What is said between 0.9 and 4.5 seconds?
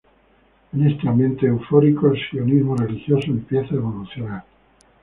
ambiente eufórico, el sionismo religioso empieza a evolucionar.